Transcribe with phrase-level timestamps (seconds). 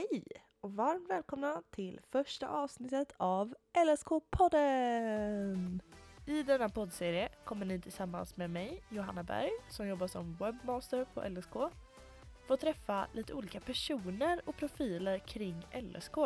[0.00, 0.22] Hej
[0.60, 3.54] och varmt välkomna till första avsnittet av
[3.86, 5.80] LSK-podden!
[6.26, 11.28] I denna poddserie kommer ni tillsammans med mig, Johanna Berg, som jobbar som webbmaster på
[11.28, 11.52] LSK,
[12.46, 16.16] få träffa lite olika personer och profiler kring LSK.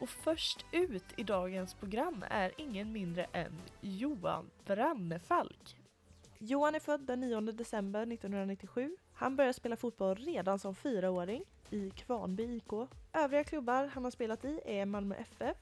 [0.00, 5.76] Och först ut i dagens program är ingen mindre än Johan Brannefalk.
[6.38, 8.96] Johan är född den 9 december 1997.
[9.12, 12.88] Han började spela fotboll redan som fyraåring i Kvarnby IK.
[13.12, 15.56] Övriga klubbar han har spelat i är Malmö FF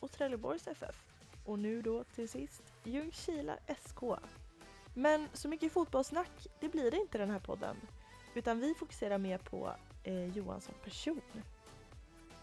[0.00, 0.96] och Trelleborgs FF.
[1.44, 4.02] Och nu då till sist Ljungskile SK.
[4.94, 7.76] Men så mycket fotbollssnack, det blir det inte i den här podden.
[8.34, 9.72] Utan vi fokuserar mer på
[10.04, 11.42] eh, Johan som person.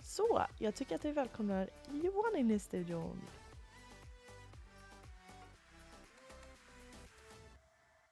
[0.01, 1.69] Så, jag tycker att vi välkomnar
[2.03, 3.21] Johan in i studion.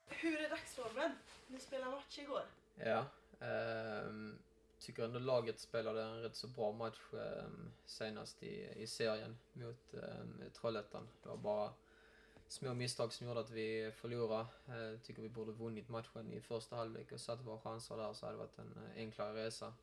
[0.07, 1.11] Hur är dagsformen?
[1.47, 2.43] Ni spelade match igår.
[2.75, 3.05] Ja.
[3.39, 4.38] Um
[4.87, 9.94] tycker ändå laget spelade en rätt så bra match ehm, senast i, i serien mot
[9.94, 11.07] um, Trollhättan.
[11.23, 11.73] Det var bara
[12.47, 14.47] små misstag som gjorde att vi förlorade.
[14.69, 18.25] Uh, tycker vi borde vunnit matchen i första halvlek och satt våra chanser där så
[18.25, 19.73] hade det varit en eh, enklare resa.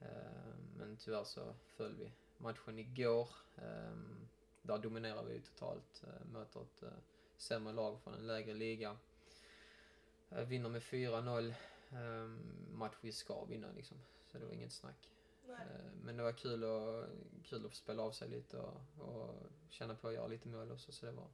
[0.00, 2.12] Ehm, men tyvärr så föll vi.
[2.38, 4.28] Matchen igår, um,
[4.62, 6.04] där dominerade vi totalt.
[6.04, 6.88] Uh, möter ett uh,
[7.36, 8.96] sämre lag från en lägre liga.
[10.32, 11.54] Uh, vinner med 4-0
[11.90, 12.38] um,
[12.72, 13.98] match vi ska vinna liksom.
[14.36, 15.10] Så det var inget snack.
[15.46, 15.56] Nej.
[15.56, 17.04] Uh, men det var kul, och,
[17.44, 19.34] kul att få spela av sig lite och, och
[19.68, 20.92] känna på att göra lite mål också.
[20.92, 21.28] Så det var,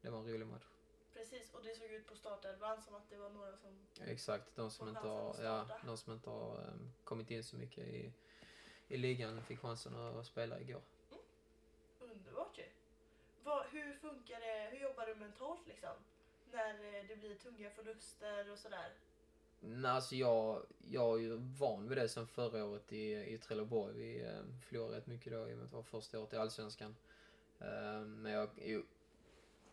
[0.00, 0.66] det var en rolig match.
[1.14, 3.86] Precis, och det såg ut på startelvan som att det var några som...
[4.00, 7.86] Exakt, de som inte har, ja, de som inte har um, kommit in så mycket
[7.86, 8.12] i,
[8.88, 10.82] i ligan fick chansen att spela igår.
[12.00, 12.64] Underbart ju.
[13.44, 15.94] Vad, hur funkar det, hur jobbar du mentalt liksom?
[16.52, 18.92] När eh, det blir tunga förluster och sådär.
[19.60, 23.94] Nej, alltså jag, jag är ju van vid det sen förra året i, i Trelleborg.
[23.94, 26.36] Vi eh, förlorade rätt mycket då i och med att det var första året i
[26.36, 26.96] Allsvenskan.
[27.58, 28.82] Eh, men jag är ju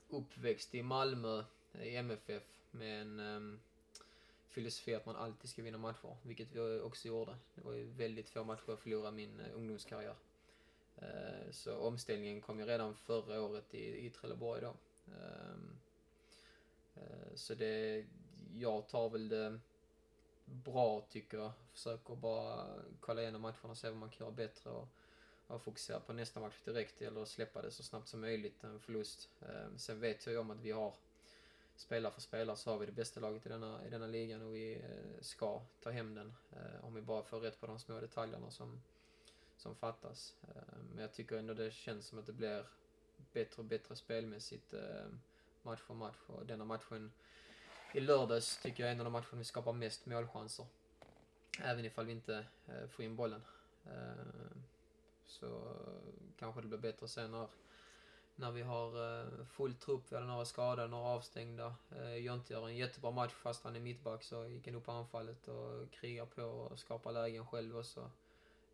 [0.09, 1.43] uppväxt i Malmö,
[1.73, 3.59] eh, i MFF, med en eh,
[4.49, 7.37] filosofi att man alltid ska vinna matcher, vilket vi också gjorde.
[7.55, 10.15] Det var ju väldigt få matcher jag förlorade min eh, ungdomskarriär.
[10.97, 14.73] Eh, så omställningen kom ju redan förra året i, i Trelleborg då.
[15.07, 15.51] Eh,
[16.95, 18.05] eh, så det,
[18.53, 19.59] jag tar väl det
[20.47, 21.51] bra tycker jag.
[21.71, 22.67] Försöker bara
[22.99, 24.87] kolla igenom matcherna och se vad man kan göra bättre och,
[25.47, 29.29] och fokusera på nästa match direkt eller släppa det så snabbt som möjligt, en förlust.
[29.41, 30.93] Ehm, sen vet jag ju om att vi har
[31.75, 34.55] spelare för spelare så har vi det bästa laget i denna, i denna ligan och
[34.55, 37.99] vi eh, ska ta hem den eh, om vi bara får rätt på de små
[37.99, 38.81] detaljerna som,
[39.57, 40.35] som fattas.
[40.41, 42.65] Ehm, men jag tycker ändå det känns som att det blir
[43.33, 45.19] bättre och bättre spelmässigt ehm,
[45.61, 47.11] match för match och denna matchen
[47.93, 50.65] i lördags tycker jag är en av de matcherna vi skapar mest målchanser.
[51.59, 53.41] Även ifall vi inte eh, får in bollen.
[53.85, 54.57] Eh,
[55.25, 55.75] så
[56.39, 57.47] kanske det blir bättre sen när,
[58.35, 61.75] när vi har eh, full trupp, vi hade några skadade, några avstängda.
[61.91, 64.91] Eh, Jonte gör en jättebra match fast han är mittback så gick han upp på
[64.91, 68.11] anfallet och krigar på och skapar lägen själv också.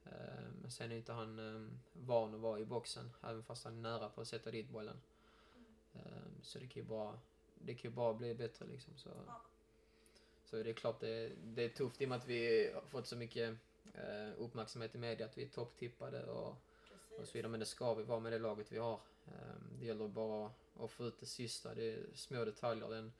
[0.06, 3.74] Eh, Men sen är inte han eh, van att vara i boxen, även fast han
[3.78, 5.02] är nära på att sätta dit bollen.
[5.94, 6.02] Eh,
[6.42, 7.20] så det kan ju bara,
[7.66, 8.94] det kan ju bara bli bättre liksom.
[8.98, 9.42] Så, Ja.
[10.46, 13.08] så det är klart det, det är tufft i och med att vi har fått
[13.08, 13.56] så mycket
[13.94, 16.48] eh, uppmärksamhet i media, att vi är topptippade och,
[17.20, 17.52] och så vidare.
[17.52, 19.00] Men det ska vi vara med det laget vi har.
[19.28, 21.76] Eh, Det gäller bara att få ut det sista.
[21.76, 22.90] Det är små detaljer.
[22.90, 23.14] Det är en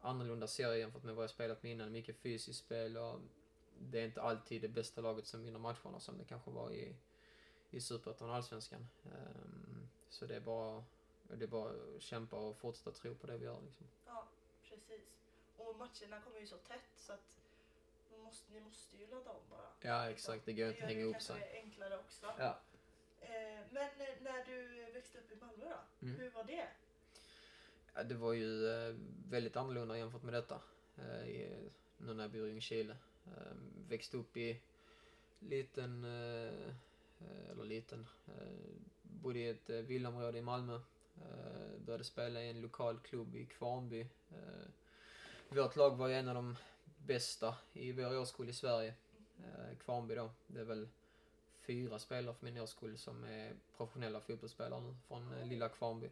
[0.00, 1.92] annorlunda serie jämfört med vad jag spelat med innan.
[1.92, 3.20] Mycket fysiskt spel och
[3.78, 6.94] det är inte alltid det bästa laget som vinner matcherna som det kanske var i,
[7.70, 8.88] i Superettan och Allsvenskan.
[9.04, 10.84] Ehm, Så det är bara,
[11.28, 13.86] det är bara att kämpa och fortsätta tro på det vi gör liksom.
[14.06, 14.28] Ja,
[14.68, 15.04] precis.
[15.56, 17.36] Och matcherna kommer ju så tätt så att
[18.26, 19.70] måste, ni måste ju ladda om bara.
[19.80, 21.60] Ja exakt, det går inte att gör hänga det upp kanske sig.
[21.64, 22.26] enklare också.
[22.38, 22.60] Ja.
[23.20, 23.88] Eh, men
[24.20, 26.06] när du växte upp i Malmö då?
[26.06, 26.20] Mm.
[26.20, 26.68] Hur var det?
[27.94, 28.94] Ja, det var ju eh,
[29.28, 30.60] väldigt annorlunda jämfört med detta.
[30.96, 31.24] Eh,
[31.98, 32.96] nu när jag bor i Ljungskile.
[33.26, 33.56] Eh,
[33.88, 34.60] växte upp i
[35.38, 36.04] liten,
[37.50, 38.06] eller liten,
[39.02, 40.80] bodde i ett villaområde i Malmö.
[41.20, 44.00] Eh, började spela i en lokal klubb i Kvarnby.
[44.30, 44.68] Eh,
[45.48, 46.56] vårt lag var ju en av de
[46.98, 48.94] bästa i vår årskull i Sverige.
[49.38, 50.30] Eh, Kvarnby då.
[50.46, 50.88] Det är väl
[51.60, 56.10] fyra spelare från min årskull som är professionella fotbollsspelare nu från eh, lilla Kvarnby.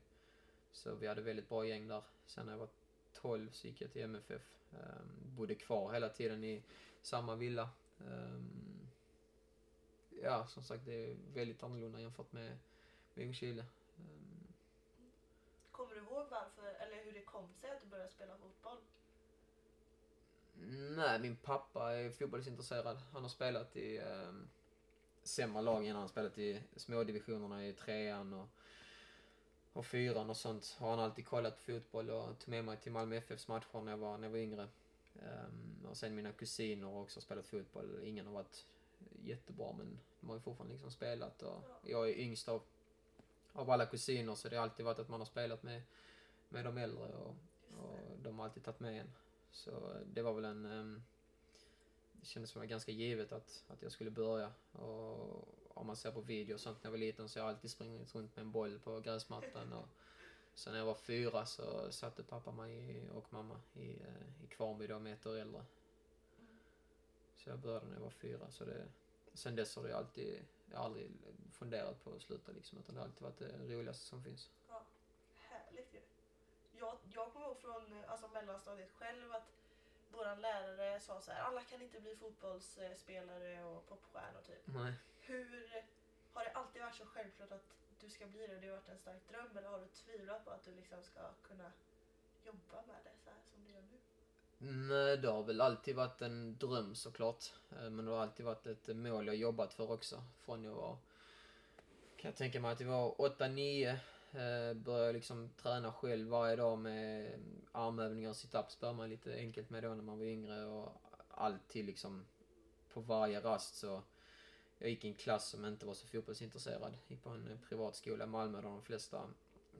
[0.72, 2.02] Så vi hade väldigt bra gäng där.
[2.26, 2.68] Sen när jag var
[3.14, 4.42] 12 så gick jag till MFF.
[4.70, 6.62] Um, bodde kvar hela tiden i
[7.02, 7.70] samma villa.
[8.00, 8.88] Ehm,
[10.22, 12.58] ja, som sagt det är väldigt annorlunda jämfört med,
[13.14, 13.64] med Ljungskile.
[13.98, 14.43] Ehm,
[15.76, 18.78] Kommer du ihåg varför, eller hur det kom sig att du började spela fotboll?
[20.96, 22.98] nej, min pappa är fotbollsintresserad.
[23.12, 24.48] Han har spelat i, ehm,
[25.22, 25.96] sämre lag innan.
[25.96, 28.48] Han spelat i smådivisionerna i trean och,
[29.72, 30.76] och fyran och sånt.
[30.78, 33.92] Har han alltid kollat på fotboll och tog med mig till Malmö FFs matcher när
[33.92, 34.68] jag var, när jag var yngre.
[35.14, 38.00] Um, och sen mina kusiner har också spelat fotboll.
[38.02, 38.66] Ingen har varit
[39.22, 42.62] jättebra men de har ju fortfarande liksom spelat och jag är yngst av,
[43.54, 45.82] av alla kusiner så det har alltid varit att man har spelat med,
[46.48, 47.36] med de äldre och,
[47.78, 49.10] och de har alltid tagit med en.
[49.52, 50.66] Så det var väl en...
[50.66, 51.02] Um,
[52.12, 54.52] det kändes som ganska givet att, att jag skulle börja.
[54.72, 57.54] Och om man ser på video och sånt när jag var liten så har jag
[57.54, 59.72] alltid sprungit runt med en boll på gräsmattan.
[59.72, 59.88] Och
[60.54, 64.86] sen när jag var fyra så satte pappa mig och mamma i, eh, i Kvarnby
[64.86, 65.64] då, med ett år äldre.
[67.36, 68.50] Så jag började när jag var fyra.
[68.50, 68.84] Så det,
[69.34, 71.10] sen dess har jag alltid, jag har aldrig
[71.52, 72.78] funderat på att sluta liksom.
[72.78, 74.50] Utan det har alltid varit det roligaste som finns.
[74.68, 74.82] Ja,
[75.34, 76.00] härligt ju.
[76.72, 79.48] Jag, jag kommer ihåg från alltså, mellanstadiet själv att
[80.12, 84.62] våran lärare sa så här, alla kan inte bli fotbollsspelare och popstjärnor typ.
[84.64, 84.94] Nej.
[85.20, 85.84] Hur,
[86.32, 87.64] har det alltid varit så självklart att
[88.00, 90.44] du ska bli det och det har varit en stark dröm eller har du tvivlat
[90.44, 91.72] på att du liksom ska kunna
[92.44, 93.98] jobba med det så här som du gör nu?
[94.66, 97.44] Nej, det har väl alltid varit en dröm såklart.
[97.70, 100.22] Eh, men det har alltid varit ett mål jag jobbat för också.
[100.44, 100.96] Från jag var,
[102.16, 103.98] kan jag tänka mig att eh, jag var 8-9
[104.74, 107.38] började liksom träna själv varje dag med
[107.72, 110.92] armövningar och situps började man lite enkelt med då när man var yngre och
[111.28, 112.24] alltid liksom
[112.92, 114.02] på varje rast så
[114.78, 116.96] jag gick i en klass som inte var så fotbollsintresserad.
[117.08, 119.22] Gick på en privatskola i Malmö där de flesta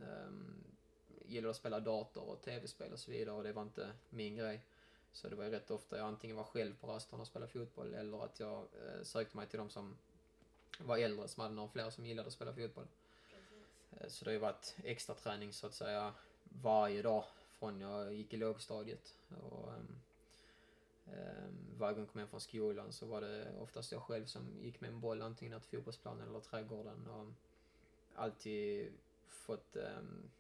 [0.01, 0.65] um,
[1.27, 4.61] gillade att spela dator och tv-spel och så vidare och det var inte min grej.
[5.15, 7.95] Så det var ju rätt ofta jag antingen var själv på rasterna och spelade fotboll
[7.95, 9.97] eller att jag eh, sökte mig till de som
[10.79, 12.87] var äldre som hade några fler som gillade att spela fotboll.
[13.93, 16.15] Eh, så det har ju varit extra träning så att säga
[16.63, 17.25] varje dag
[17.59, 19.15] från jag gick i lågstadiet.
[19.43, 20.01] Och, um,
[21.07, 24.43] um, varje gång jag kom hem från skolan så var det oftast jag själv som
[24.63, 27.07] gick med en boll antingen till fotbollsplanen eller trädgården.
[27.07, 27.27] Och
[28.15, 28.93] alltid
[29.29, 30.31] fått um,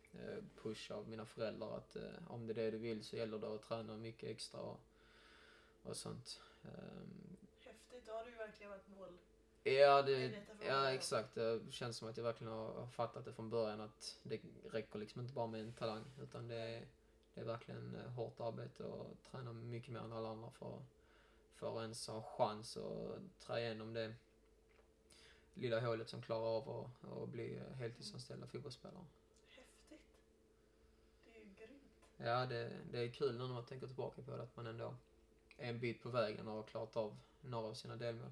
[0.63, 3.55] push av mina föräldrar att uh, om det är det du vill så gäller det
[3.55, 4.81] att träna mycket extra och,
[5.83, 6.41] och sånt.
[7.61, 9.19] Häftigt, då har du verkligen varit mål
[9.67, 10.33] Ja, det,
[10.67, 11.35] ja exakt.
[11.35, 14.41] Det känns som att jag verkligen har fattat det från början att det
[14.71, 16.87] räcker liksom inte bara med en talang utan det är,
[17.35, 20.83] det är verkligen eh, hårt arbete och träna mycket mer än alla andra för,
[21.55, 24.15] för att ens ha chans att trä igenom det
[25.55, 29.05] lilla hålet som klarar av att, att bli heltidsanställda fotbollsspelare.
[29.49, 30.19] Häftigt.
[31.25, 32.04] Det är ju grymt.
[32.17, 34.95] Ja, det, det är kul när man tänker tillbaka på det att man ändå
[35.59, 38.31] är en bit på vägen och har klarat av några av sina delmål.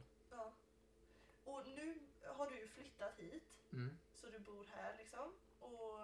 [1.44, 1.94] Och nu
[2.26, 3.58] har du ju flyttat hit.
[3.73, 3.99] Mm.
[4.14, 5.32] Så du bor här liksom.
[5.61, 5.99] Och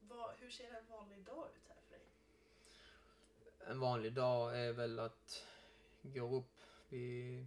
[0.00, 2.06] vad, hur ser en vanlig dag ut här för dig?
[3.70, 5.44] En vanlig dag är väl att
[6.02, 7.46] gå upp vid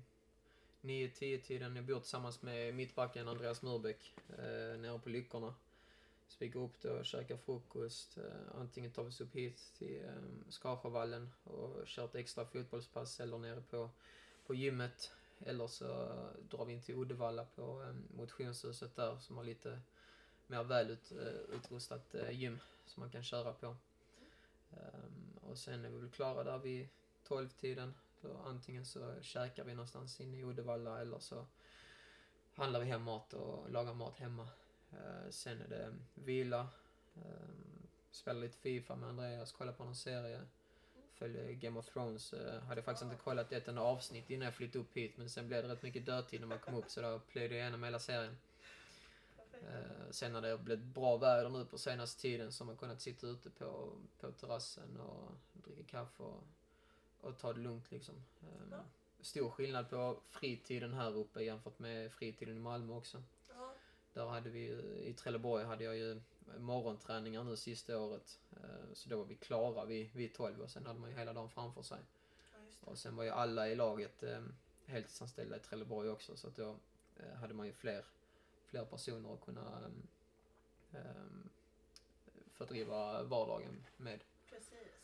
[0.81, 1.75] 9-10 tiden.
[1.75, 5.53] Jag bor tillsammans med mittbacken Andreas Murbeck eh, nere på Lyckorna.
[6.31, 8.18] Så vi går upp då och käkar frukost.
[8.18, 13.19] Eh, antingen tar vi oss upp hit till eh, Skarsjövallen och kör ett extra fotbollspass
[13.19, 13.89] eller nere på,
[14.45, 15.88] på gymmet eller så
[16.50, 19.81] drar vi in till Uddevalla på eh, motionshuset där som har lite
[20.48, 23.75] mer välutrustat gym som man kan köra på.
[25.42, 26.88] Och sen är vi väl klara där vid
[27.28, 27.94] 12-tiden.
[28.22, 31.45] Så antingen så käkar vi någonstans inne i Uddevalla eller så
[32.56, 34.47] handlar vi hem mat och lagar mat hemma.
[34.94, 36.62] Uh, sen är det vila,
[37.14, 40.42] um, ehm, spela lite Fifa med Andreas, kolla på någon serie
[41.14, 42.33] Följa Game of Thrones.
[42.33, 45.48] Uh, hade faktiskt inte kollat ett enda avsnitt innan jag flyttade upp hit men sen
[45.48, 48.00] blev det rätt mycket dödtid när man kom upp så då plöjde jag igenom hela
[48.00, 48.38] serien.
[49.54, 52.78] Uh, sen när det har blivit bra väder nu på senaste tiden så har man
[52.78, 56.44] kunnat sitta ute på, på terrassen och dricka kaffe och,
[57.21, 58.16] och ta det lugnt liksom.
[58.42, 58.76] Um,
[59.21, 63.24] stor skillnad på fritiden här uppe jämfört med fritiden i Malmö också.
[64.13, 64.65] Där hade vi
[65.03, 66.21] i Trelleborg hade jag ju
[66.57, 68.39] morgonträningar nu sista året.
[68.51, 71.33] Eh, så då var vi klara vid, vid 12 och sen hade man ju hela
[71.33, 71.99] dagen framför sig.
[72.51, 74.44] Ja, och sen var ju alla i laget eh,
[74.85, 76.75] heltidsanställda i Trelleborg också så att då
[77.18, 78.06] eh, hade man ju fler,
[78.65, 79.91] fler personer att kunna
[80.91, 81.49] um,
[82.51, 84.23] fördriva vardagen med.
[84.49, 85.01] Precis.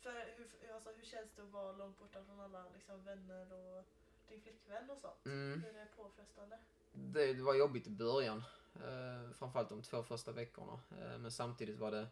[0.00, 3.84] För hur, alltså, hur känns det att vara långt borta från alla liksom, vänner och
[4.28, 5.26] din flickvän och sånt?
[5.26, 5.62] Mm.
[5.62, 6.58] Hur är det påfrestande?
[6.94, 8.42] Det, det var jobbigt i början.
[8.74, 10.80] Eh, framförallt de två första veckorna.
[10.90, 12.06] Eh, men samtidigt var det,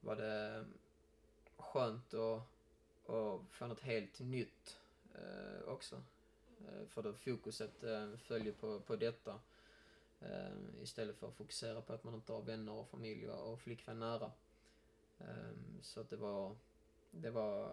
[0.00, 0.64] var det
[1.56, 2.42] skönt att,
[3.10, 4.78] att få något helt nytt
[5.14, 6.02] eh, också.
[6.68, 9.38] Eh, för då fokuset eh, följer på, på detta.
[10.20, 13.98] Eh, istället för att fokusera på att man inte har vänner och familj och flickvän
[13.98, 14.30] nära.
[15.18, 15.50] Eh,
[15.82, 16.56] så att det var,
[17.10, 17.70] det var,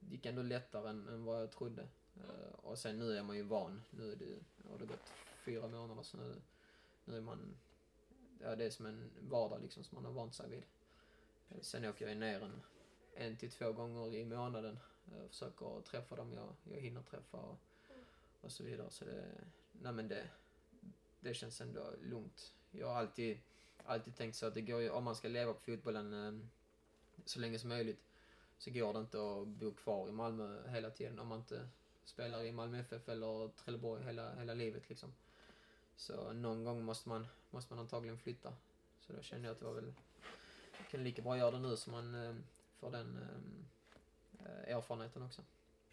[0.00, 1.82] det gick ändå lättare än, än vad jag trodde.
[2.16, 3.82] Eh, och sen nu är man ju van.
[3.90, 4.38] Nu är det,
[4.70, 5.12] har det gått
[5.48, 6.34] fyra månader så nu,
[7.04, 7.56] nu är man,
[8.40, 10.62] ja det är som en vardag liksom som man har vant sig vid.
[11.48, 12.62] Eh, sen åker jag ner en,
[13.14, 14.78] en till två gånger i månaden
[15.12, 17.58] eh, och försöker träffa dem jag, jag hinner träffa och,
[18.40, 18.90] och så vidare.
[18.90, 19.24] Så det,
[19.72, 20.28] nej men det,
[21.20, 22.54] det känns ändå lugnt.
[22.70, 23.38] Jag har alltid,
[23.84, 26.46] alltid tänkt så att det går ju, om man ska leva på fotbollen eh,
[27.24, 28.04] så länge som möjligt
[28.58, 31.68] så går det inte att bo kvar i Malmö hela tiden om man inte
[32.04, 35.12] spelar i Malmö FF eller Trelleborg hela, hela livet liksom.
[35.98, 38.52] Så någon gång måste man, måste man antagligen flytta.
[39.00, 39.92] Så då kände jag att det var väl,
[40.78, 42.34] jag kan lika bra göra det nu så man eh,
[42.80, 43.18] får den
[44.38, 45.42] eh, erfarenheten också.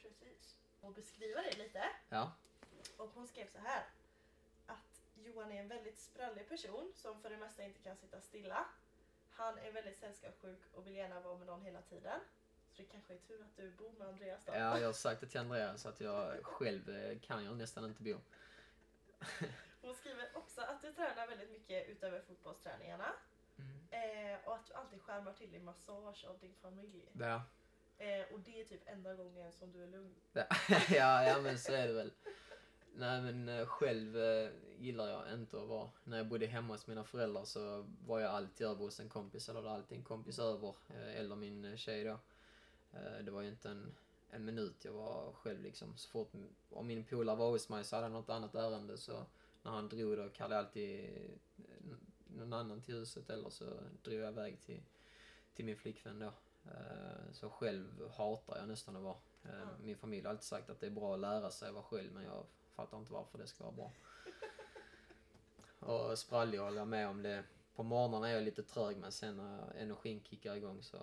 [0.02, 0.56] Precis.
[0.82, 1.84] Och beskriva det lite.
[2.10, 2.32] Ja.
[2.98, 3.84] Och hon skrev så här.
[4.66, 8.66] Att Johan är en väldigt sprallig person som för det mesta inte kan sitta stilla.
[9.32, 12.20] Han är väldigt sällskapssjuk och vill gärna vara med någon hela tiden.
[12.72, 14.54] Så det kanske är tur att du bor med Andreas då.
[14.54, 18.04] Ja, jag har sagt det till Andreas att jag själv eh, kan jag nästan inte
[18.04, 18.18] bo.
[19.86, 23.14] Hon skriver också att du tränar väldigt mycket utöver fotbollsträningarna.
[23.90, 27.10] Eh, och att du alltid skärmar till dig massage av din familj.
[27.14, 27.42] Ja.
[27.98, 30.16] Eh, och det är typ enda gången som du är lugn.
[30.34, 30.46] Ja,
[30.90, 32.12] ja, ja men så är det väl.
[32.96, 36.88] Nej men eh, själv eh, gillar jag inte att vara, när jag bodde hemma hos
[36.88, 40.76] mina föräldrar så var jag alltid över hos en kompis eller alltid en kompis över,
[40.90, 42.20] eh, eller min eh, tjej då.
[43.22, 43.96] Det var ju inte en,
[44.30, 45.98] en minut jag var själv liksom.
[45.98, 46.32] Så fort,
[46.70, 49.26] om min polare var hos mig så hade han något annat ärende så
[49.66, 51.06] när han drog då kallade jag alltid
[51.58, 51.96] eh,
[52.28, 53.66] någon annan till huset eller så
[54.04, 54.82] drog jag iväg till,
[55.56, 56.32] till min flickvän då.
[56.72, 59.18] Eh, Så själv hatar jag nästan att vara.
[59.44, 59.68] Eh.
[59.84, 62.14] Min familj har alltid sagt att det är bra att lära sig att vara själv
[62.14, 62.46] men jag
[62.76, 63.92] fattar inte varför det ska vara bra.
[66.10, 67.44] Och sprallig håller jag med om det.
[67.76, 70.98] På morgnarna är jag lite trög men sen när energin kickar igång så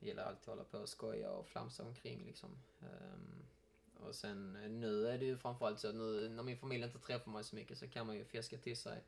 [0.00, 2.50] gillar jag alltid att hålla på och skoja och flamsa omkring liksom.
[4.08, 6.98] Och sen eh, nu är det ju framförallt så att nu när min familj inte
[6.98, 9.02] träffar mig så mycket så kan man ju fjäska till sig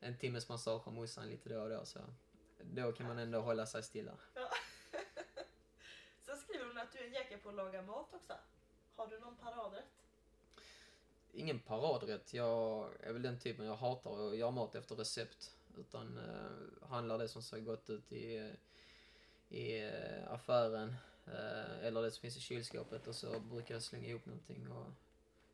[0.00, 2.00] en timmes massage av morsan lite då och då så
[2.62, 4.12] då kan man ändå hålla sig stilla.
[6.20, 8.32] Sen skriver hon att du är en jäkel på att laga mat också.
[8.96, 9.84] Har du någon paradrätt?
[11.32, 12.34] Ingen paradrätt.
[12.34, 15.56] Jag är väl den typen, jag hatar att göra mat efter recept.
[15.76, 18.54] Utan eh, handlar det som ser gott ut i,
[19.48, 20.94] i eh, affären
[21.82, 24.70] eller det som finns i kylskåpet och så brukar jag slänga ihop någonting.
[24.70, 24.86] Och,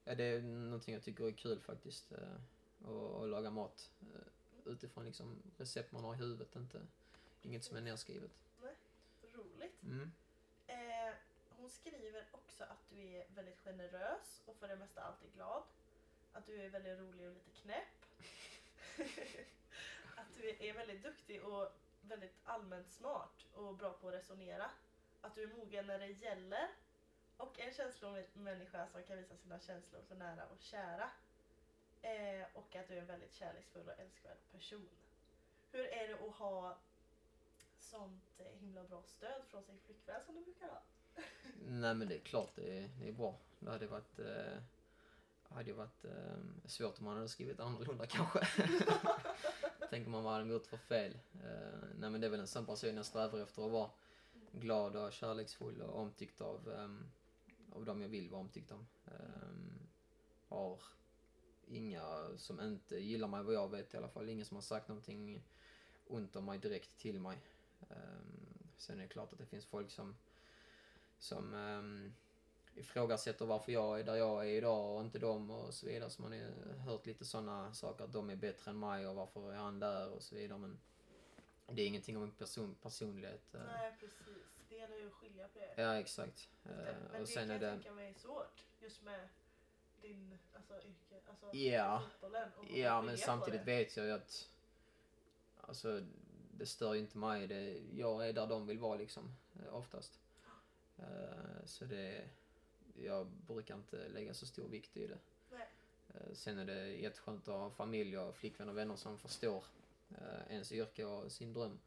[0.05, 2.13] ja, det är någonting jag tycker är kul faktiskt.
[2.13, 2.19] Eh,
[2.85, 6.81] att, att laga mat eh, utifrån liksom recept man har i huvudet, inte
[7.43, 8.31] inget som är nerskrivet.
[9.33, 9.83] Roligt.
[9.83, 10.13] Mm.
[10.67, 11.15] Eh,
[11.49, 15.63] hon skriver också att du är väldigt generös och för det mesta alltid glad.
[16.33, 18.05] Att du är väldigt rolig och lite knäpp.
[20.17, 24.71] att du är väldigt duktig och väldigt allmänt smart och bra på att resonera.
[25.25, 26.69] Att du är mogen när det gäller.
[27.37, 31.11] Och en känslomänniska som kan visa sina känslor för nära och kära.
[32.03, 34.89] Eh, och att du är en väldigt kärleksfull och älskvärd person.
[35.71, 36.79] Hur är det att ha
[37.79, 40.83] sånt eh, himla bra stöd från sin flickvän som du brukar ha?
[41.69, 43.39] Nej men det är klart det är, det är bra.
[43.59, 44.59] Det hade varit, eh,
[45.49, 48.39] hade varit eh, svårt om man hade skrivit annorlunda kanske.
[49.91, 51.19] Tänker man vad hade gjort för fel.
[51.45, 53.91] Eh, nej men det är väl en sån person jag strävar efter att vara.
[54.61, 57.11] Glad och kärleksfull och omtyckt av, um,
[57.73, 58.87] av dem jag vill vara omtyckt om.
[59.07, 59.89] Ehm, um,
[60.49, 60.81] har
[61.67, 64.29] inga som inte gillar mig vad jag vet i alla fall.
[64.29, 65.43] Ingen som har sagt någonting
[66.07, 67.39] ont om mig direkt till mig.
[67.81, 70.17] Um, sen är det klart att det finns folk som
[71.19, 72.15] som um,
[72.75, 76.11] ifrågasätter varför jag är där jag är idag och inte dem och så vidare.
[76.11, 79.53] Så man har hört lite sådana saker att de är bättre än mig och varför
[79.53, 80.59] är han där och så vidare.
[80.59, 80.79] Men
[81.67, 83.55] det är ingenting om en person, personlighet.
[83.55, 83.61] eh.
[83.67, 84.27] Nej precis,
[84.69, 85.83] det gäller ju att skilja på det.
[85.83, 86.49] Ja, exakt.
[86.65, 87.71] Eh, Men och det sen kan är jag det...
[87.71, 88.65] tänka mig är svårt.
[88.81, 89.29] Just med
[90.03, 92.03] din alltså, yrke, alltså Ja.
[92.13, 92.51] fotbollen.
[92.75, 93.65] Ja, men samtidigt det.
[93.79, 94.49] vet jag ju att
[95.61, 96.03] alltså,
[96.59, 97.47] det stör ju inte mig.
[97.47, 100.21] Det, jag är där de vill vara liksom, eh, oftast.
[101.65, 102.29] Så det,
[102.97, 105.19] jag brukar inte lägga så stor vikt i det.
[105.51, 105.67] Nej.
[106.35, 109.65] Sen är det jätteskönt att ha familj och flickvänner och vänner som förstår
[110.49, 111.79] ens yrke och sin dröm.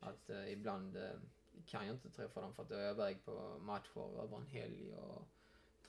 [0.00, 1.10] Att eh, ibland eh,
[1.66, 4.46] kan jag inte träffa dem för att då är jag iväg på matcher över en
[4.46, 5.28] helg och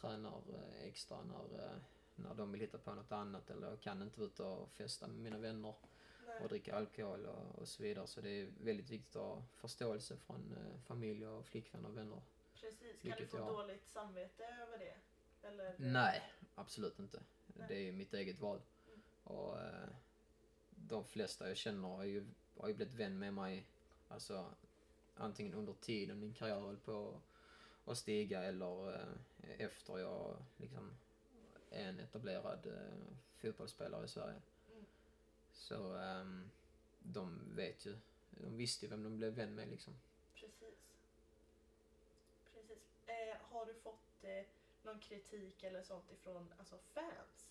[0.01, 1.77] tränar eh, extra när, eh,
[2.15, 5.07] när de vill hitta på något annat eller jag kan inte vara ute och festa
[5.07, 5.73] med mina vänner
[6.41, 8.07] och dricka alkohol och, och så vidare.
[8.07, 12.21] Så det är väldigt viktigt att ha förståelse från eh, familj och flickvänner och vänner.
[12.61, 14.97] Precis, kan du få jag- dåligt samvete över det?
[15.47, 15.75] Eller?
[15.77, 16.21] Nej,
[16.55, 17.21] absolut inte.
[17.47, 17.65] Nej.
[17.67, 18.61] Det är mitt eget val.
[18.87, 19.01] Mm.
[19.23, 19.87] Och eh,
[20.91, 22.25] de flesta jag känner har ju,
[22.57, 23.65] har ju blivit vän med mig,
[24.07, 24.45] alltså
[25.15, 27.21] antingen under tiden min karriär höll på
[27.85, 30.91] att stiga eller eh, efter jag liksom
[31.69, 34.41] är en etablerad eh, fotbollsspelare i Sverige.
[35.53, 36.25] Så eh,
[36.99, 37.97] de vet ju,
[38.29, 39.93] de visste ju vem de blev vän med liksom.
[40.33, 40.93] Precis.
[42.53, 42.79] Precis.
[43.05, 44.45] Eh, har du fått eh,
[44.83, 47.50] någon kritik eller sånt ifrån alltså, fans?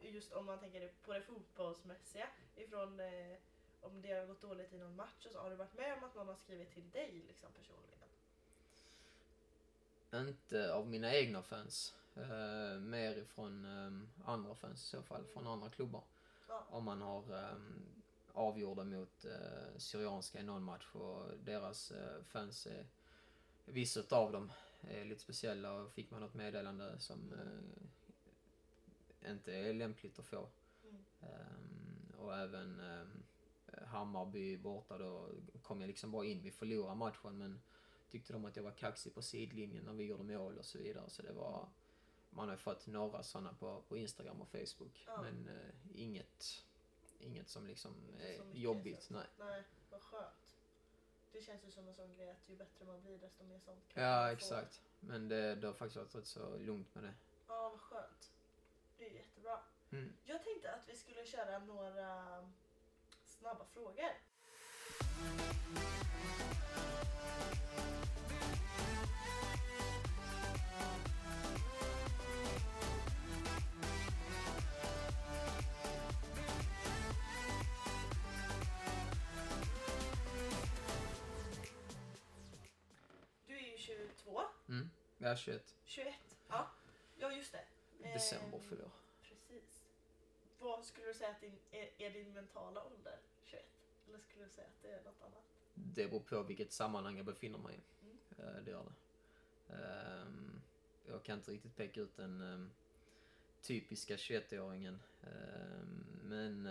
[0.00, 2.26] Just om man tänker på det fotbollsmässiga.
[2.56, 3.36] Ifrån eh,
[3.80, 5.38] om det har gått dåligt i någon match och så.
[5.38, 8.08] Har du varit med om att någon har skrivit till dig liksom personligen?
[10.28, 11.94] Inte av mina egna fans.
[12.16, 16.02] Eh, mer ifrån ehm, andra fans i så fall, från andra klubbar.
[16.48, 16.66] Ja.
[16.70, 17.84] Om man har um,
[18.32, 22.86] avgjorda mot uh, Syrianska i någon match och deras uh, fans är,
[23.64, 27.86] vissa av dem är lite speciella och fick man något meddelande som uh,
[29.26, 30.48] inte är lämpligt att få.
[30.84, 31.04] Mm.
[31.20, 33.22] Um, och även um,
[33.86, 35.28] Hammarby borta då
[35.62, 36.42] kom jag liksom bara in.
[36.42, 37.60] Vi förlorade matchen men
[38.10, 41.10] tyckte de att jag var kaxig på sidlinjen när vi gjorde mål och så vidare.
[41.10, 41.68] Så det var,
[42.30, 45.04] man har fått några sådana på, på Instagram och Facebook.
[45.06, 45.22] Ja.
[45.22, 46.64] Men eh, inget,
[47.18, 49.02] inget som liksom är mycket, jobbigt.
[49.02, 49.14] så.
[49.14, 49.26] Nej.
[49.38, 50.56] Nej, vad skönt.
[51.32, 53.88] Det känns ju som en sån grej att ju bättre man blir desto mer sånt
[53.88, 54.32] kan man Ja få.
[54.32, 54.80] exakt.
[55.00, 57.14] Men det, det har faktiskt varit rätt så lugnt med det.
[57.48, 58.29] Ja, vad skönt.
[59.00, 59.60] Det är jättebra.
[59.92, 60.12] Mm.
[60.24, 62.48] Jag tänkte att vi skulle köra några
[63.24, 64.10] snabba frågor.
[83.46, 84.90] Du är ju 22, Mm.
[85.18, 86.14] Jag är 21 21.
[86.48, 86.70] Ja,
[87.18, 87.64] ja just det.
[88.20, 88.90] December Ehm, fyller jag.
[89.22, 89.84] Precis.
[90.58, 93.64] Vad skulle du säga att din, är, är din mentala ålder 21?
[94.08, 95.42] Eller skulle du säga att det är något annat?
[95.74, 98.04] Det beror på vilket sammanhang jag befinner mig i.
[98.04, 98.18] Mm.
[98.56, 99.74] Eh, Det gör det.
[99.74, 100.60] Ehm,
[101.08, 102.70] Jag kan inte riktigt peka ut den ehm,
[103.62, 104.98] typiska 21-åringen.
[105.22, 106.64] Ehm, Men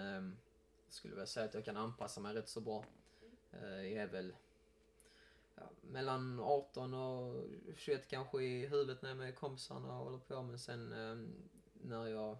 [0.85, 2.85] jag skulle vilja säga att jag kan anpassa mig rätt så bra.
[3.51, 4.35] Eh, Jag är väl
[5.59, 7.43] ja, mellan 18 och
[7.77, 10.41] 21 kanske i huvudet när jag är med kompisarna och håller på.
[10.41, 11.33] Men sen ehm,
[11.73, 12.37] när jag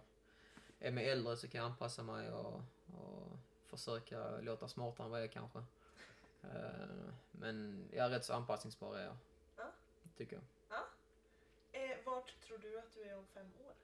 [0.78, 5.20] är med äldre så kan jag anpassa mig och, och försöka låta smartare än vad
[5.20, 5.58] jag är kanske.
[6.42, 9.16] Eh, Men jag är rätt så anpassningsbar är jag.
[9.56, 9.64] Ja.
[10.16, 10.44] Tycker jag.
[11.72, 13.74] Eh, vart tror du att du är om fem år?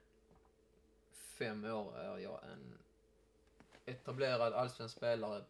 [1.12, 2.78] Fem år är jag en
[3.86, 5.44] etablerad allsvensk spelare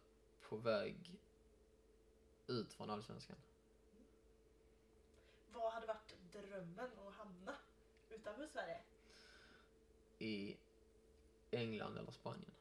[0.49, 1.19] på väg
[2.47, 3.37] ut från allsvenskan.
[5.51, 7.55] Vad hade varit drömmen att hamna
[8.09, 8.79] utanför Sverige?
[10.19, 10.57] I
[11.51, 12.51] England eller Spanien.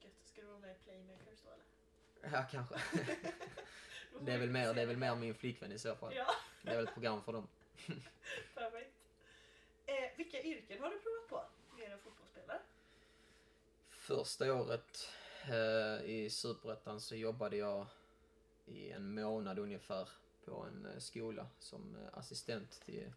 [0.00, 2.36] Gött, ska du vara med i Playmakers då eller?
[2.38, 2.74] Ja, kanske.
[4.20, 6.14] Det är väl mer, det är väl mer min flickvän i så fall.
[6.14, 6.26] Ja,
[6.62, 7.48] Det är väl ett program för dem.
[8.54, 8.94] perfekt.
[9.86, 11.76] Eh, vilka yrken har du provat på?
[11.76, 12.60] Mer än fotbollsspelare?
[13.90, 15.08] Första året
[15.48, 17.86] eh, i Superettan så jobbade jag
[18.66, 20.08] i en månad ungefär
[20.44, 23.12] på en eh, skola som eh, assistent till,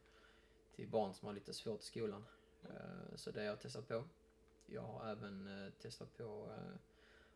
[0.75, 2.25] till barn som har lite svårt i skolan.
[2.63, 4.03] Eh, så det har jag testat på.
[4.65, 5.49] Jag har även
[5.81, 6.49] testat på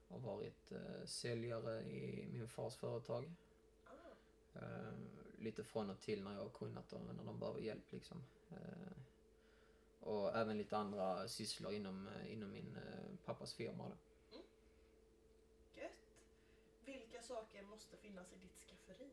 [0.08, 0.72] och varit
[1.06, 3.32] säljare i min fars företag.
[3.84, 4.60] Ah,
[5.38, 8.24] lite från och till när jag har kunnat och när de behöver hjälp liksom.
[10.00, 12.78] Och även lite andra sysslor inom, inom min
[13.26, 13.92] pappas firma.
[14.32, 14.38] Då.
[15.82, 15.92] gött.
[16.86, 19.10] Vilka saker måste finnas i ditt skafferi?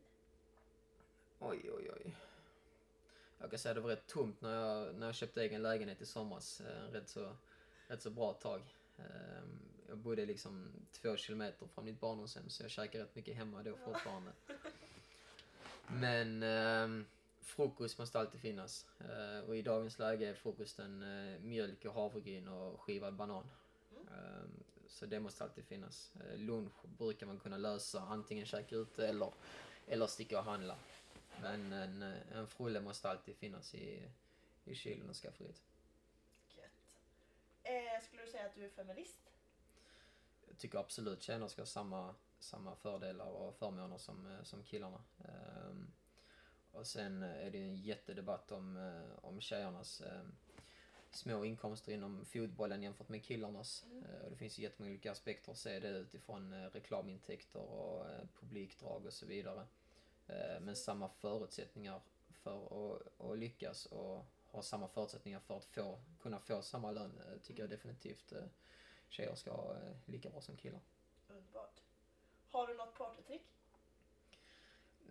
[1.47, 2.17] Oj, oj, oj.
[3.39, 6.01] Jag kan säga att det var rätt tomt när jag, när jag köpte egen lägenhet
[6.01, 6.61] i somras.
[6.61, 7.37] Eh, rätt, så,
[7.87, 8.61] rätt så bra tag.
[8.99, 13.63] Ehm, jag bodde liksom två kilometer från mitt barndomshem så jag käkade rätt mycket hemma
[13.63, 14.33] då fortfarande.
[15.87, 17.07] Men eh,
[17.41, 18.87] frukost måste alltid finnas.
[19.01, 23.45] Eh, och i dagens läge är frukosten eh, mjölk och havregryn och skivad banan.
[24.11, 24.45] Eh,
[24.87, 26.13] så det måste alltid finnas.
[26.15, 29.33] Eh, lunch brukar man kunna lösa antingen käka ute eller,
[29.87, 30.77] eller sticka och handla.
[31.43, 34.09] Men en, eh, en frulle måste alltid finnas i,
[34.65, 35.63] i kylen och skafferiet.
[36.57, 36.99] Gött.
[37.63, 39.31] Eh, skulle du säga att du är feminist?
[40.49, 45.05] Jag tycker absolut tjejer ska ha samma, samma fördelar och förmåner som, eh, som killarna.
[45.25, 45.93] Ehm,
[46.73, 50.23] och sen eh, är det en jättedebatt om, eh, om tjejernas eh,
[51.11, 53.85] små inkomster inom fotbollen jämfört med killarnas.
[53.91, 54.05] Mm.
[54.05, 58.27] Eh, och det finns jättemånga olika aspekter att se det utifrån eh, reklamintäkter och eh,
[58.41, 59.67] publikdrag och så vidare.
[60.27, 62.01] Eh, men samma förutsättningar
[62.33, 67.21] för att, att lyckas och ha samma förutsättningar för att få, kunna få samma lön
[67.27, 68.45] eh, tycker jag definitivt eh,
[69.09, 70.81] tjejer ska ha lika bra som killar.
[71.29, 71.81] Underbart.
[72.51, 73.43] Har du något partytrick?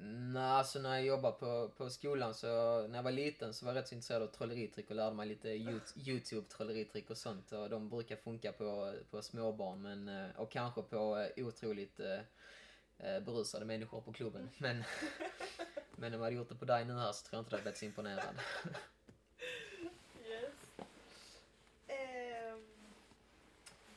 [0.06, 2.48] Nej, alltså när jag jobbade på, på skolan så
[2.88, 5.28] när jag var liten så var jag rätt så intresserad av trolleritrick och lärde mig
[5.28, 10.52] lite Yout- Youtube trolleritrick och sånt och de brukar funka på, på småbarn men, och
[10.52, 12.00] kanske på otroligt
[12.98, 14.50] berusade människor på klubben.
[14.58, 14.84] Men,
[15.96, 17.56] men om jag hade gjort det på dig nu här så tror jag inte du
[17.56, 18.40] hade blivit så imponerad.
[20.26, 20.54] Yes.
[21.88, 22.66] Ehm,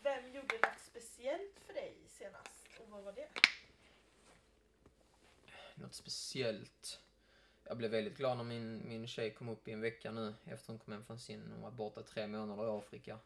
[0.02, 3.28] vem gjorde något speciellt för dig senast och vad var det?
[5.74, 7.00] Något speciellt.
[7.64, 10.72] Jag blev väldigt glad när min, min tjej kom upp i en vecka nu efter
[10.72, 13.18] hon kom hem från sin, hon var borta tre månader i Afrika.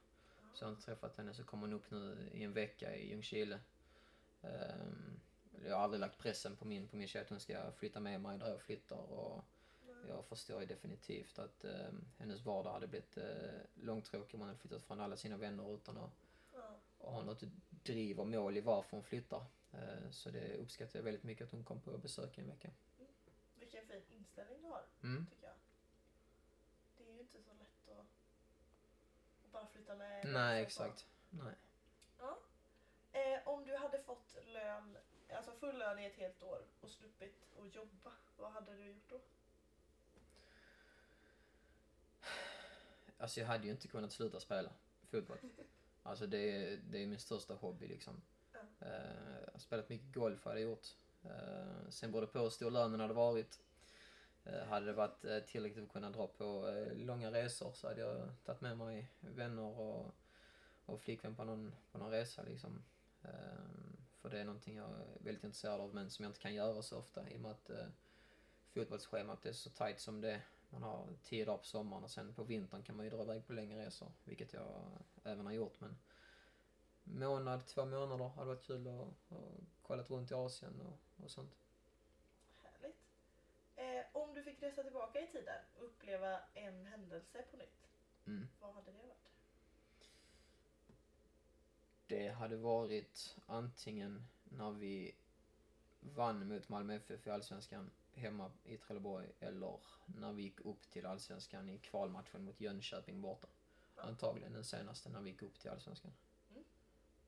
[0.55, 3.11] Så jag har inte träffat henne så kom hon upp nu i en vecka i
[3.11, 3.61] Ljungskile.
[4.43, 5.21] Ehm,
[5.67, 8.21] jag har aldrig lagt pressen på min, på min tjej att hon ska flytta med
[8.21, 9.45] mig där jag flyttar och
[10.09, 13.25] jag förstår ju definitivt att ehm, hennes vardag hade blivit uh,
[13.75, 16.11] långtråkig om hon hade flyttat från alla sina vänner utan att,
[16.53, 17.09] Ja.
[17.11, 19.45] ha något driv och mål i varför hon flyttar.
[19.73, 22.71] Eh, så det uppskattar jag väldigt mycket att hon kom på besök i en vecka.
[23.59, 25.27] Vilken fin inställning du har, Mm.
[25.27, 25.55] tycker jag.
[26.99, 28.07] Det är ju inte så lätt att,
[29.45, 30.27] att bara flytta med.
[30.33, 31.07] Nej, exakt.
[31.31, 31.55] Nej.
[32.19, 32.39] Ja.
[33.13, 34.97] Eh, om du hade fått lön,
[35.37, 39.09] alltså full lön i ett helt år och sluppit att jobba, vad hade du gjort
[39.11, 39.21] då?
[43.19, 44.71] Alltså jag hade ju inte kunnat sluta spela
[45.11, 45.39] fotboll.
[46.03, 48.23] Alltså det, är- det är min största hobby liksom.
[48.53, 48.59] Ja.
[48.87, 50.87] Eh, jag har spelat mycket golf har jag gjort.
[51.25, 53.61] Eh, sen beror det på hur stor lönen hade varit.
[54.45, 58.29] Eh, hade det varit tillräckligt för att kunna dra på långa resor så hade jag
[58.45, 60.15] tagit med mig vänner och,
[60.87, 62.83] och flickvän på någon, på någon resa liksom.
[64.21, 66.83] För det är någonting jag är väldigt intresserad av men som jag inte kan göra
[66.83, 67.87] så ofta i och med att eh,
[68.75, 70.41] fotbollsschemat är så tight som det är.
[70.71, 73.47] Man har tio dagar på sommaren och sen på vintern kan man ju dra iväg
[73.47, 75.81] på längre resor, vilket jag även har gjort.
[75.81, 75.99] Men
[77.05, 81.55] månad, två månader hade varit kul att, att kollat runt i Asien och, och sånt.
[82.63, 82.97] Härligt.
[83.77, 87.87] Eh, om du fick resa tillbaka i tiden och uppleva en händelse på nytt,
[88.27, 88.49] Mm.
[88.61, 89.30] vad hade det varit?
[92.11, 95.15] Det hade varit antingen när vi
[96.01, 101.07] vann mot Malmö FF i Allsvenskan hemma i Trelleborg eller när vi gick upp till
[101.07, 103.49] Allsvenskan i kvalmatchen mot Jönköping borta.
[103.97, 106.13] Antagligen den senaste när vi gick upp till Allsvenskan.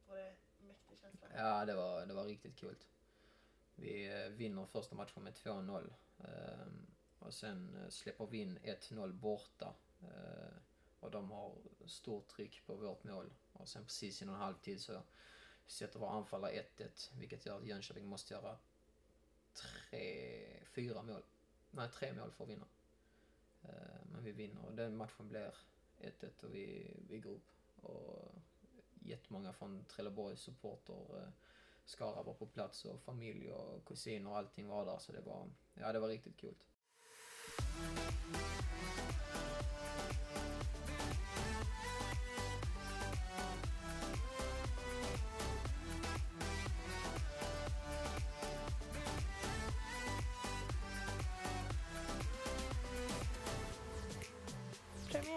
[0.08, 0.28] Var det
[0.60, 1.26] en mäktig känsla?
[1.36, 2.76] Ja, det var, det var riktigt kul.
[3.74, 5.92] Vi eh, vinner första matchen med 2-0.
[6.18, 6.86] ehm,
[7.18, 9.74] och sen eh, släpper vi in 1-0 borta
[11.02, 11.54] och de har
[11.86, 13.32] stort tryck på vårt mål.
[13.52, 15.02] Och sen precis innan halvtid så
[15.66, 17.10] sätter vår anfallare 1-1.
[17.18, 18.58] Vilket gör att Jönköping måste göra
[19.52, 21.22] tre, fyra mål.
[21.70, 22.66] Nej, tre mål för att vinna.
[23.62, 25.54] Eh, men vi vinner och den matchen blir
[25.98, 27.50] 1-1 och vi, vi går upp.
[27.82, 28.34] Och
[29.00, 34.86] jättemånga från Trelleborgs supporter-Skara eh, var på plats och familj och kusiner och allting var
[34.86, 36.54] där så det var, ja det var riktigt kul.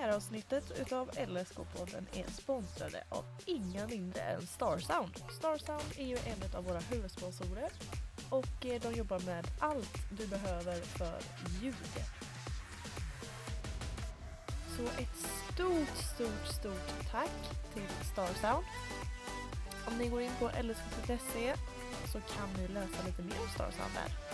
[0.06, 5.12] Här avsnittet utav LSK-podden är sponsrade av inga mindre än Starsound.
[5.38, 7.70] Starsound är ju en av våra huvudsponsorer
[8.30, 11.20] och eh, de jobbar med allt du behöver för
[11.62, 11.76] ljud.
[14.78, 15.18] Så ett
[15.54, 18.65] stort, stort, stort tack till Starsound.
[19.88, 21.56] Om ni går in på lsk.se
[22.12, 24.25] så kan ni läsa lite mer om Starsound där.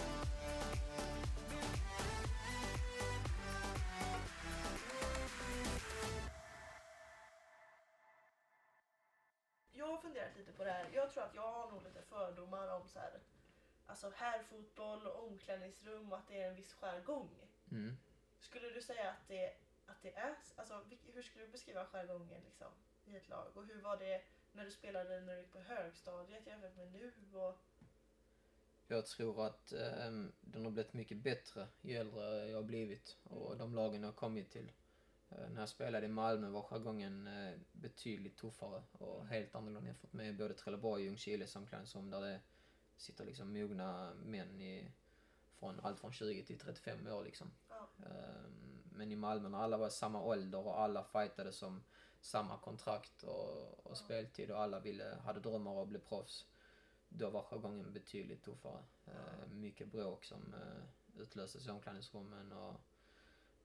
[15.62, 17.30] Och omklädningsrum och att det är en viss jargong.
[17.71, 17.97] Mm.
[18.39, 19.54] Skulle du säga att det,
[19.86, 20.82] att det är, alltså
[21.13, 22.71] hur skulle du beskriva jargongen liksom
[23.06, 23.47] i ett lag?
[23.58, 24.21] Och hur var det
[24.54, 27.12] när du spelade när du gick på högstadiet jämfört med nu?
[27.34, 27.58] Och,
[28.88, 33.58] Jag tror att ehm, den har blivit mycket bättre ju äldre jag har blivit och
[33.58, 34.71] de lagen jag har kommit till.
[35.30, 40.13] Eh, när jag spelade i Malmö var jargongen eh, betydligt tuffare och helt annorlunda jämfört
[40.13, 42.39] med både Trelleborg och Ljungskiles omklädningsrum där det
[42.97, 44.91] sitter liksom mogna män i,
[45.62, 47.52] från allt från 20 till 35 år liksom.
[47.69, 51.84] ja, Ehm, Men i Malmö när alla var i samma ålder och alla fightade som
[52.21, 56.45] samma kontrakt och, och speltid och alla ville, hade drömmar om att bli proffs.
[57.10, 58.84] Då var jargongen betydligt tuffare.
[59.06, 62.76] Ehm, Mycket bråk som eh, utlöstes i omklädningsrummen och,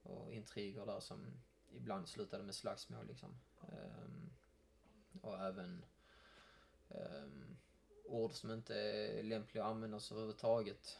[0.03, 1.25] och intriger där som
[1.71, 3.39] ibland slutade med slagsmål liksom.
[3.61, 4.29] Ehm,
[5.21, 5.85] Och även
[8.05, 10.99] ord som inte är lämpliga att användas överhuvudtaget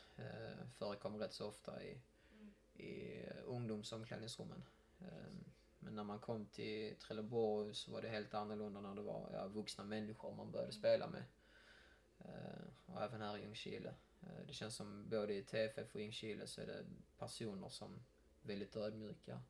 [0.69, 1.97] förekommer rätt så ofta i,
[2.31, 2.53] Mm.
[2.73, 4.63] i ungdomsomklädningsrummen.
[4.99, 5.33] Eh,
[5.79, 9.47] men när man kom till Trelleborg så var det helt annorlunda när det var ja,
[9.47, 11.23] vuxna människor man började spela med.
[12.19, 13.93] Eh, och även här i Ljungskile.
[14.21, 16.85] Eh, det känns som både i TFF och Ljungskile så är det
[17.17, 19.41] personer som är väldigt ödmjuka.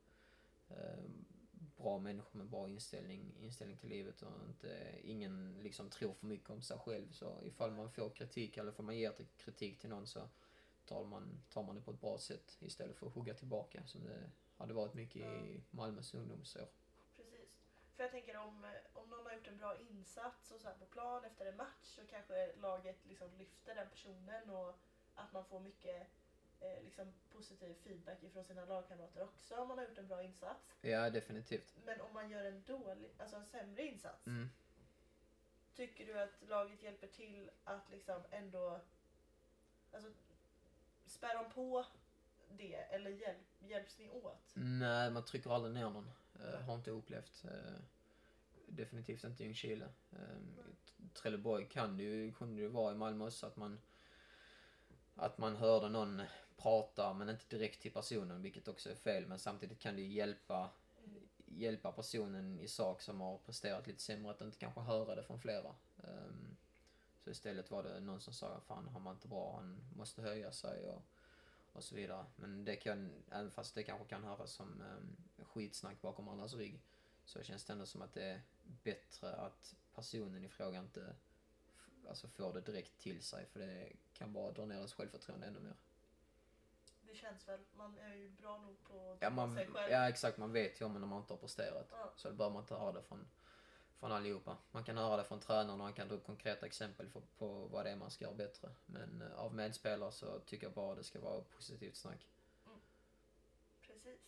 [1.77, 6.49] Bra människor med bra inställning, inställning till livet och inte, ingen liksom tror för mycket
[6.49, 7.11] om sig själv.
[7.11, 10.29] Så ifall man får kritik eller ifall man ger kritik till någon så
[10.87, 14.03] tar man, tar man det på ett bra sätt istället för att hugga tillbaka som
[14.03, 16.67] det hade varit mycket i Malmös ungdomsår.
[17.15, 17.49] Precis.
[17.95, 20.85] För jag tänker om, eh, om någon har gjort en bra insats och så på
[20.85, 24.79] plan efter en match så kanske laget liksom lyfter den personen och
[25.15, 26.07] att man får mycket
[26.59, 30.77] eh, liksom positiv feedback ifrån sina lagkamrater också om man har gjort en bra insats.
[30.81, 31.77] Ja, definitivt.
[31.85, 34.27] Men om man gör en dålig, alltså en sämre insats.
[34.27, 34.49] Mm.
[35.75, 38.81] Tycker du att laget hjälper till att liksom ändå
[39.91, 40.11] alltså,
[41.07, 41.85] spär de på
[42.57, 44.51] det eller hjälp, hjälps ni åt?
[44.53, 46.11] Nej, man trycker aldrig ner någon.
[46.39, 47.45] Eh, har inte upplevt.
[47.45, 47.79] Eh,
[48.67, 49.89] definitivt inte i Ljungskile.
[50.11, 50.37] Eh,
[50.97, 53.79] i Trelleborg kan det ju, kunde det vara i Malmö också att man
[55.15, 56.21] att man hörde någon
[56.57, 60.13] prata men inte direkt till personen vilket också är fel men samtidigt kan det ju
[60.13, 60.69] hjälpa
[61.45, 65.39] hjälpa personen i sak som har presterat lite sämre att inte kanske höra det från
[65.39, 65.75] flera.
[66.03, 66.56] Ehm,
[67.27, 70.51] så istället var det någon som sa fan han var inte bra, han måste höja
[70.51, 71.01] sig och,
[71.73, 72.25] och så vidare.
[72.35, 76.81] Men det kan, även fast det kanske kan höras som um, skitsnack bakom andras rygg
[77.25, 78.41] så känns det ändå som att det är
[78.83, 81.15] bättre att personen i fråga inte
[82.07, 85.59] alltså får det direkt till sig för det kan bara dra ner ens självförtroende ännu
[85.59, 85.75] mer.
[87.01, 89.91] Det känns väl, man är ju bra nog på att Ja, man, sig själv.
[89.91, 91.87] ja exakt, man vet ju om när man inte har presterat.
[91.91, 92.13] Ja.
[92.15, 93.27] Så det bör man inte höra det från,
[93.99, 94.57] från allihopa.
[94.71, 97.47] Man kan höra det från tränaren och man kan dra upp konkreta exempel för, på
[97.47, 98.69] vad det är man ska göra bättre.
[98.85, 102.27] Men eh, av medspelare så tycker jag bara det ska vara positivt snack.
[103.87, 104.19] Precis.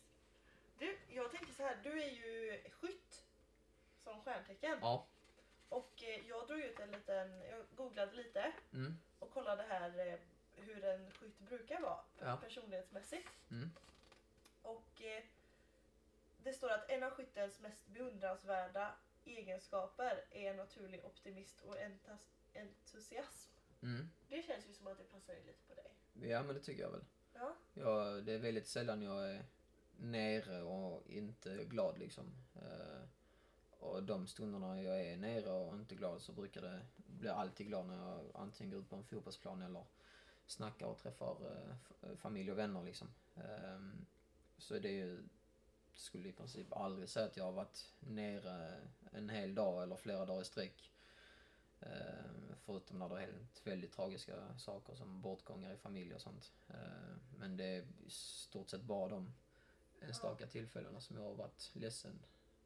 [0.77, 3.25] Du, jag tänker så här, du är ju skytt
[3.97, 4.77] som stjärntecken.
[4.81, 5.05] Ja.
[5.69, 8.97] Och eh, jag drog ut en liten, jag googlade lite Mm.
[9.19, 10.19] och kollade här eh,
[10.55, 12.37] hur en skytt brukar vara Ja.
[12.37, 13.29] personlighetsmässigt.
[13.51, 13.69] Mm.
[14.61, 15.01] Och
[16.43, 21.75] det står att en av skyttens mest beundransvärda egenskaper är en naturlig optimist och
[22.53, 23.51] entusiasm.
[23.81, 24.09] Mm.
[24.29, 25.91] Det känns ju som att det passar in lite på dig.
[26.29, 27.05] Ja men det tycker jag väl.
[27.33, 27.55] Ja.
[27.73, 29.45] Jag, det är väldigt sällan jag är
[29.97, 32.35] nere och inte glad liksom.
[32.55, 33.01] Eh,
[33.79, 37.87] och de stunderna jag är nere och inte glad så brukar det bli alltid glad
[37.87, 39.85] när jag antingen går ut på en fotbollsplan eller
[40.45, 41.37] snackar och träffar
[42.01, 43.07] eh, familj och vänner liksom.
[43.35, 44.05] Ehm,
[44.57, 45.23] så det är ju,
[45.99, 48.81] skulle i princip aldrig säga att jag har varit nere
[49.11, 50.91] en hel dag eller flera dagar i sträck.
[51.79, 56.51] Ehm, förutom när det har hänt väldigt tragiska saker som bortgångar i familj och sånt.
[56.67, 59.33] Ehm, men det är i stort sett bara de
[60.01, 62.19] enstaka tillfällena som jag har varit ledsen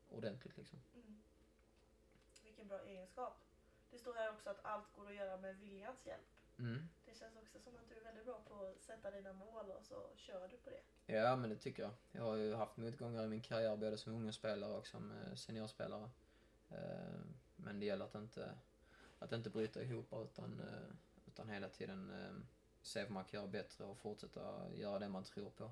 [0.10, 0.80] ordentligt liksom.
[0.94, 1.22] Mm.
[2.44, 3.38] Vilken bra egenskap.
[3.92, 6.28] Det står här också att allt går att göra med viljans hjälp.
[6.60, 6.90] Mm.
[7.14, 9.86] Det känns också som att du är väldigt bra på att sätta dina mål och
[9.86, 11.14] så kör du på det.
[11.14, 11.92] Ja, men det tycker jag.
[12.12, 16.10] Jag har ju haft motgångar i min karriär både som ungdomsspelare och som eh, seniorspelare.
[16.70, 17.20] Eh,
[17.56, 18.56] Men det gäller att inte,
[19.20, 20.96] att inte bryta ihop utan, eh,
[21.28, 22.12] utan hela tiden
[22.82, 25.72] se vad man kan göra bättre och fortsätta göra det man tror på.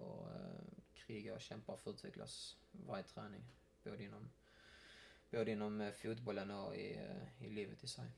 [0.00, 0.28] Och
[0.94, 3.44] kriga och kämpa för att utvecklas varje träning.
[3.84, 4.30] Både inom,
[5.30, 7.00] både inom fotbollen och i,
[7.40, 8.10] i livet i sig.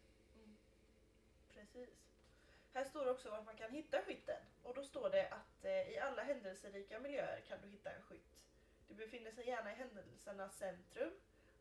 [1.49, 2.10] Precis.
[2.73, 4.43] Här står det också var man kan hitta skytten.
[4.63, 8.39] Och då står det att eh, i alla händelserika miljöer kan du hitta en skytt.
[8.89, 11.13] Du befinner sig gärna i händelsernas centrum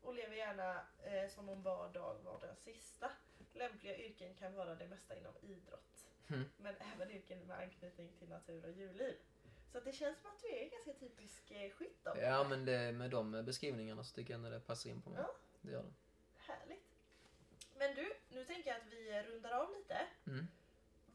[0.02, 3.12] och lever gärna eh, som om var dag var den sista.
[3.54, 6.06] Lämpliga yrken kan vara det mesta inom idrott.
[6.28, 6.46] Mm.
[6.58, 9.16] Men även yrken med anknytning till natur och djurliv.
[9.72, 12.14] Så det känns som att du är en ganska typisk eh, skytt då.
[12.22, 15.20] Ja, men det, med de beskrivningarna så tycker jag ändå det passar in på mig.
[15.24, 15.36] Ja.
[15.62, 15.94] Det gör det.
[16.38, 16.90] Härligt.
[17.76, 20.08] Men du, nu tänker jag att vi rundar av lite.
[20.28, 20.48] Mm.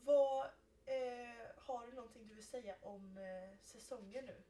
[0.05, 0.45] Vad
[0.85, 4.43] eh, Har du någonting du vill säga om eh, säsongen nu?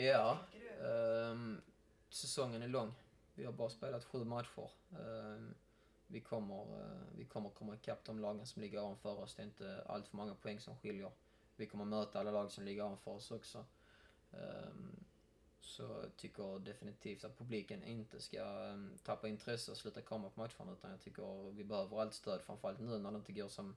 [0.00, 0.38] Ja,
[0.84, 1.60] ehm,
[2.08, 2.94] säsongen är lång.
[3.34, 4.70] Vi har bara spelat sju matcher.
[4.90, 5.54] Ehm,
[6.06, 9.34] vi, kommer, eh, vi kommer komma ikapp de lagen som ligger ovanför oss.
[9.34, 11.10] Det är inte allt för många poäng som skiljer.
[11.56, 13.64] Vi kommer möta alla lag som ligger ovanför oss också.
[14.32, 15.04] Ehm,
[15.66, 20.40] så jag tycker definitivt att publiken inte ska ehm, tappa intresse och sluta komma på
[20.40, 23.76] matcherna utan jag tycker vi behöver allt stöd framförallt nu när det inte går som,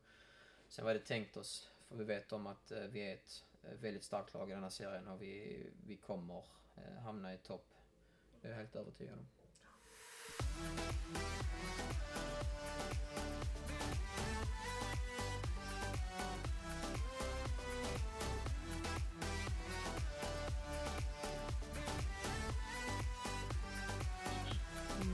[0.68, 1.70] sen vi hade tänkt oss.
[1.88, 4.64] För vi vet om att eh, vi är ett eh, väldigt starkt lag i den
[4.64, 6.44] här serien och vi, vi kommer
[6.76, 7.74] eh, hamna i topp.
[8.42, 9.28] Det är jag helt övertygad om.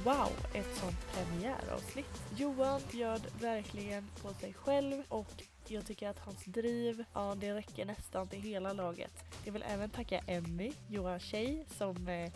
[0.06, 2.22] Wow, ett sånt premiäravsnitt.
[2.38, 7.86] Johan bjöd verkligen på sig själv och jag tycker att hans driv, ja det räcker
[7.86, 9.12] nästan till hela laget.
[9.44, 12.32] Jag vill även tacka Emmy, Johans tjej, som eh,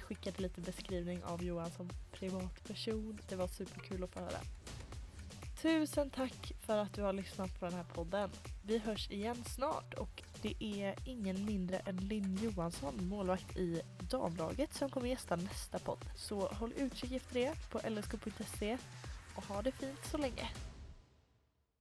[0.00, 3.18] skickade lite beskrivning av Johan som privatperson.
[3.28, 4.40] Det var superkul att få höra.
[5.62, 8.30] Tusen tack för att du har lyssnat på den här podden.
[8.62, 14.74] Vi hörs igen snart och det är ingen mindre än Linn Johansson, målvakt i damlaget,
[14.74, 16.04] som kommer gästa nästa podd.
[16.14, 18.78] Så håll utkik efter det på lsk.se
[19.34, 20.48] och ha det fint så länge.